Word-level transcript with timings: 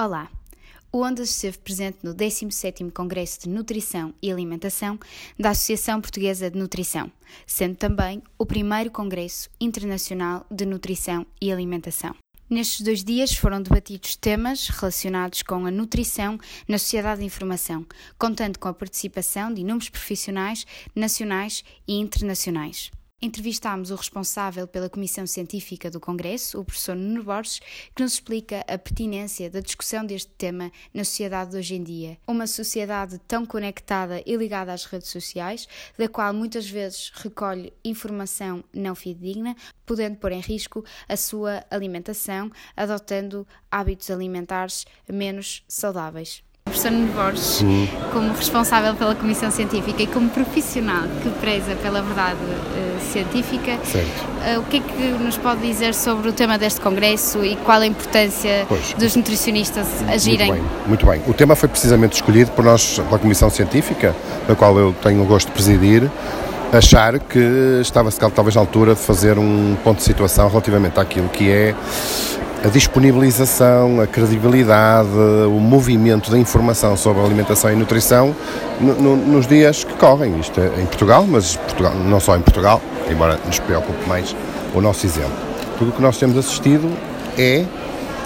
Olá! 0.00 0.30
O 0.92 1.02
Ondas 1.02 1.28
esteve 1.28 1.58
presente 1.58 1.98
no 2.04 2.14
17º 2.14 2.92
Congresso 2.92 3.40
de 3.40 3.48
Nutrição 3.48 4.14
e 4.22 4.30
Alimentação 4.30 4.96
da 5.36 5.50
Associação 5.50 6.00
Portuguesa 6.00 6.48
de 6.48 6.56
Nutrição, 6.56 7.10
sendo 7.44 7.74
também 7.74 8.22
o 8.38 8.46
primeiro 8.46 8.92
Congresso 8.92 9.50
Internacional 9.60 10.46
de 10.48 10.64
Nutrição 10.64 11.26
e 11.42 11.50
Alimentação. 11.50 12.14
Nestes 12.48 12.82
dois 12.82 13.02
dias 13.02 13.34
foram 13.34 13.60
debatidos 13.60 14.14
temas 14.14 14.68
relacionados 14.68 15.42
com 15.42 15.66
a 15.66 15.70
nutrição 15.72 16.38
na 16.68 16.78
sociedade 16.78 17.18
de 17.18 17.26
informação, 17.26 17.84
contando 18.16 18.56
com 18.60 18.68
a 18.68 18.74
participação 18.74 19.52
de 19.52 19.62
inúmeros 19.62 19.88
profissionais 19.88 20.64
nacionais 20.94 21.64
e 21.88 21.94
internacionais. 21.94 22.92
Entrevistámos 23.20 23.90
o 23.90 23.96
responsável 23.96 24.68
pela 24.68 24.88
Comissão 24.88 25.26
Científica 25.26 25.90
do 25.90 25.98
Congresso, 25.98 26.60
o 26.60 26.64
professor 26.64 26.94
Nuno 26.94 27.24
Borges, 27.24 27.58
que 27.92 28.00
nos 28.00 28.12
explica 28.12 28.60
a 28.60 28.78
pertinência 28.78 29.50
da 29.50 29.58
discussão 29.58 30.06
deste 30.06 30.30
tema 30.38 30.70
na 30.94 31.02
sociedade 31.02 31.50
de 31.50 31.56
hoje 31.56 31.74
em 31.74 31.82
dia. 31.82 32.16
Uma 32.28 32.46
sociedade 32.46 33.18
tão 33.26 33.44
conectada 33.44 34.22
e 34.24 34.36
ligada 34.36 34.72
às 34.72 34.84
redes 34.84 35.08
sociais, 35.08 35.66
da 35.98 36.08
qual 36.08 36.32
muitas 36.32 36.70
vezes 36.70 37.10
recolhe 37.12 37.72
informação 37.84 38.62
não 38.72 38.94
fidedigna, 38.94 39.56
podendo 39.84 40.16
pôr 40.16 40.30
em 40.30 40.40
risco 40.40 40.84
a 41.08 41.16
sua 41.16 41.66
alimentação, 41.72 42.52
adotando 42.76 43.44
hábitos 43.68 44.12
alimentares 44.12 44.86
menos 45.08 45.64
saudáveis 45.66 46.44
professor 46.78 46.92
Nuno 46.92 47.12
Borges, 47.12 47.64
como 48.12 48.32
responsável 48.32 48.94
pela 48.94 49.14
Comissão 49.14 49.50
Científica 49.50 50.02
e 50.02 50.06
como 50.06 50.28
profissional 50.30 51.02
que 51.22 51.28
preza 51.40 51.74
pela 51.82 52.00
verdade 52.00 52.38
uh, 52.38 53.12
científica, 53.12 53.72
uh, 53.72 54.60
o 54.60 54.62
que 54.64 54.76
é 54.76 54.80
que 54.80 55.02
nos 55.20 55.36
pode 55.36 55.60
dizer 55.60 55.92
sobre 55.92 56.28
o 56.28 56.32
tema 56.32 56.56
deste 56.56 56.80
Congresso 56.80 57.44
e 57.44 57.56
qual 57.56 57.80
a 57.80 57.86
importância 57.86 58.64
pois, 58.68 58.92
dos 58.94 59.16
nutricionistas 59.16 59.86
agirem? 60.08 60.48
Muito 60.48 60.62
bem, 60.62 60.86
muito 60.86 61.06
bem. 61.06 61.22
O 61.26 61.34
tema 61.34 61.56
foi 61.56 61.68
precisamente 61.68 62.14
escolhido 62.14 62.52
por 62.52 62.64
nós, 62.64 62.98
pela 62.98 63.18
Comissão 63.18 63.50
Científica, 63.50 64.14
da 64.46 64.54
qual 64.54 64.78
eu 64.78 64.94
tenho 65.02 65.22
o 65.22 65.26
gosto 65.26 65.48
de 65.48 65.52
presidir, 65.52 66.08
achar 66.72 67.18
que 67.18 67.80
estava-se 67.80 68.18
talvez 68.18 68.54
na 68.54 68.60
altura 68.60 68.94
de 68.94 69.00
fazer 69.00 69.36
um 69.36 69.76
ponto 69.82 69.98
de 69.98 70.04
situação 70.04 70.48
relativamente 70.48 71.00
àquilo 71.00 71.28
que 71.28 71.50
é 71.50 71.74
a 72.64 72.68
disponibilização, 72.68 74.00
a 74.00 74.06
credibilidade, 74.06 75.08
o 75.46 75.60
movimento 75.60 76.30
da 76.30 76.38
informação 76.38 76.96
sobre 76.96 77.22
alimentação 77.22 77.72
e 77.72 77.76
nutrição 77.76 78.34
no, 78.80 78.94
no, 78.94 79.16
nos 79.16 79.46
dias 79.46 79.84
que 79.84 79.94
correm. 79.94 80.38
Isto 80.40 80.60
é 80.60 80.80
em 80.80 80.86
Portugal, 80.86 81.24
mas 81.28 81.56
Portugal, 81.56 81.94
não 81.94 82.18
só 82.18 82.36
em 82.36 82.40
Portugal, 82.40 82.80
embora 83.10 83.38
nos 83.46 83.58
preocupe 83.60 84.08
mais 84.08 84.34
o 84.74 84.80
nosso 84.80 85.06
exemplo. 85.06 85.32
Tudo 85.78 85.90
o 85.90 85.92
que 85.92 86.02
nós 86.02 86.18
temos 86.18 86.36
assistido 86.36 86.90
é 87.38 87.64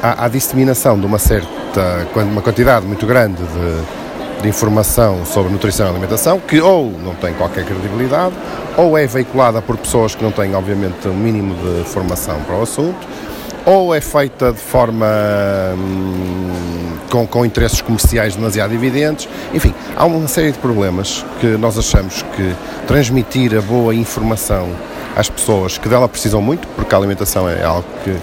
à, 0.00 0.28
disseminação 0.28 0.98
de 0.98 1.06
uma 1.06 1.18
certa, 1.18 2.06
uma 2.14 2.40
quantidade 2.40 2.86
muito 2.86 3.06
grande 3.06 3.42
de, 3.42 4.42
de 4.42 4.48
informação 4.48 5.26
sobre 5.26 5.52
nutrição 5.52 5.86
e 5.86 5.90
alimentação 5.90 6.38
que 6.38 6.60
ou 6.60 6.92
não 7.04 7.16
tem 7.16 7.34
qualquer 7.34 7.64
credibilidade 7.64 8.34
ou 8.76 8.96
é 8.96 9.06
veiculada 9.06 9.60
por 9.60 9.76
pessoas 9.76 10.14
que 10.14 10.22
não 10.22 10.30
têm, 10.30 10.54
obviamente, 10.54 11.08
o 11.08 11.10
um 11.10 11.16
mínimo 11.16 11.54
de 11.56 11.84
formação 11.84 12.40
para 12.42 12.56
o 12.56 12.62
assunto 12.62 13.06
ou 13.66 13.94
é 13.94 14.00
feita 14.00 14.52
de 14.52 14.58
forma 14.58 15.06
hum, 15.76 16.50
com, 17.10 17.26
com 17.26 17.44
interesses 17.44 17.80
comerciais 17.80 18.36
demasiado 18.36 18.72
evidentes. 18.72 19.28
Enfim, 19.52 19.74
há 19.96 20.04
uma 20.04 20.28
série 20.28 20.52
de 20.52 20.58
problemas 20.58 21.24
que 21.40 21.46
nós 21.46 21.76
achamos 21.76 22.22
que 22.36 22.54
transmitir 22.86 23.56
a 23.56 23.60
boa 23.60 23.94
informação 23.94 24.68
às 25.16 25.28
pessoas 25.28 25.76
que 25.76 25.88
dela 25.88 26.08
precisam 26.08 26.40
muito, 26.40 26.66
porque 26.68 26.94
a 26.94 26.98
alimentação 26.98 27.48
é 27.48 27.64
algo 27.64 27.86
que, 28.04 28.16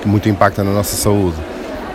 que 0.00 0.08
muito 0.08 0.28
impacta 0.28 0.64
na 0.64 0.70
nossa 0.70 0.96
saúde. 0.96 1.36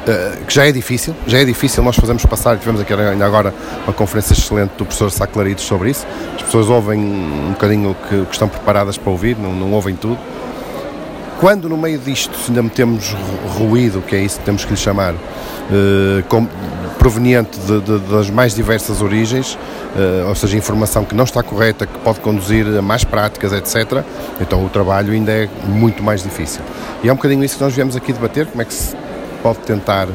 Uh, 0.04 0.46
que 0.46 0.54
já 0.54 0.68
é 0.68 0.72
difícil, 0.74 1.16
já 1.26 1.40
é 1.40 1.46
difícil 1.46 1.82
nós 1.82 1.96
fazemos 1.96 2.26
passar, 2.26 2.58
tivemos 2.58 2.82
aqui 2.82 2.92
ainda 2.94 3.26
agora 3.26 3.54
uma 3.86 3.94
conferência 3.94 4.34
excelente 4.34 4.72
do 4.72 4.84
professor 4.84 5.10
Saclarides 5.10 5.64
sobre 5.64 5.92
isso, 5.92 6.06
as 6.36 6.42
pessoas 6.42 6.68
ouvem 6.68 7.00
um 7.00 7.52
bocadinho 7.52 7.92
o 7.92 7.96
que, 7.96 8.26
que 8.26 8.34
estão 8.34 8.50
preparadas 8.50 8.98
para 8.98 9.10
ouvir, 9.10 9.38
não, 9.38 9.54
não 9.54 9.72
ouvem 9.72 9.96
tudo, 9.96 10.20
quando 11.44 11.68
no 11.68 11.76
meio 11.76 12.00
disto 12.00 12.34
ainda 12.48 12.64
metemos 12.64 13.14
ruído, 13.58 14.02
que 14.02 14.16
é 14.16 14.20
isso 14.20 14.40
que 14.40 14.46
temos 14.46 14.64
que 14.64 14.72
lhe 14.72 14.78
chamar, 14.78 15.14
eh, 15.14 16.24
com, 16.30 16.48
proveniente 16.98 17.60
de, 17.60 17.82
de, 17.82 18.00
das 18.00 18.30
mais 18.30 18.56
diversas 18.56 19.02
origens, 19.02 19.60
eh, 19.94 20.24
ou 20.26 20.34
seja, 20.36 20.56
informação 20.56 21.04
que 21.04 21.14
não 21.14 21.26
está 21.26 21.44
correta, 21.44 21.86
que 21.86 22.00
pode 22.00 22.22
conduzir 22.22 22.66
a 22.66 22.82
mais 22.82 23.04
práticas, 23.04 23.52
etc., 23.52 24.06
então 24.40 24.66
o 24.66 24.70
trabalho 24.70 25.12
ainda 25.12 25.34
é 25.34 25.50
muito 25.66 26.02
mais 26.02 26.24
difícil. 26.24 26.62
E 27.04 27.10
é 27.10 27.12
um 27.12 27.18
bocadinho 27.18 27.44
isso 27.44 27.58
que 27.58 27.64
nós 27.66 27.74
viemos 27.74 27.98
aqui 27.98 28.14
debater, 28.14 28.46
como 28.46 28.62
é 28.62 28.66
que 28.66 28.74
se 28.74 28.96
pode 29.42 29.60
tentar 29.60 30.08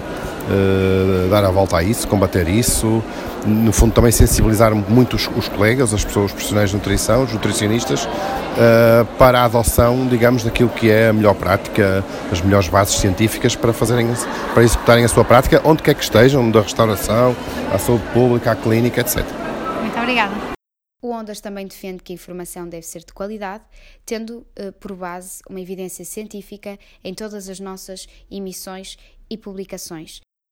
uh, 0.49 1.29
dar 1.29 1.45
a 1.45 1.51
volta 1.51 1.77
a 1.77 1.83
isso, 1.83 2.09
combater 2.09 2.49
isso, 2.49 3.03
no 3.47 3.73
fundo 3.73 3.93
também 3.93 4.11
sensibilizar 4.11 4.75
muito 4.75 5.17
os, 5.17 5.29
os 5.37 5.49
colegas, 5.49 5.95
as 5.95 6.05
pessoas, 6.05 6.27
os 6.27 6.33
profissionais 6.33 6.71
de 6.71 6.77
nutrição, 6.77 7.25
os 7.25 7.33
nutricionistas, 7.33 8.05
uh, 8.05 9.05
para 9.19 9.41
a 9.41 9.45
adoção, 9.45 10.07
digamos, 10.07 10.43
daquilo 10.45 10.71
que 10.71 10.91
é 10.91 11.09
a 11.09 11.13
melhor 11.13 11.35
prática, 11.35 12.05
as 12.31 12.41
melhores 12.41 12.69
bases 12.69 12.97
científicas 12.97 13.55
para 13.55 13.73
fazerem, 13.73 14.09
para 14.55 14.63
executarem 14.63 15.05
a 15.05 15.09
sua 15.09 15.25
prática, 15.25 15.61
onde 15.65 15.83
quer 15.83 15.95
que 15.95 16.03
estejam, 16.03 16.51
da 16.51 16.61
restauração, 16.61 17.37
à 17.73 17.79
saúde 17.79 18.05
pública, 18.13 18.53
à 18.53 18.57
clínica, 18.57 19.01
etc. 19.01 19.25
Muito 19.81 19.99
obrigada. 19.99 20.59
O 21.01 21.13
Ondas 21.13 21.41
também 21.41 21.65
defende 21.65 22.03
que 22.03 22.13
a 22.13 22.15
informação 22.15 22.69
deve 22.69 22.85
ser 22.85 23.05
de 23.05 23.13
qualidade, 23.13 23.63
tendo 24.05 24.39
uh, 24.59 24.73
por 24.81 24.97
base 24.97 25.41
uma 25.49 25.61
evidência 25.61 26.05
científica 26.05 26.77
em 27.05 27.15
todas 27.15 27.49
as 27.49 27.61
nossas 27.61 28.09
emissões 28.29 28.99
e 29.31 29.39
publicações. 29.39 30.21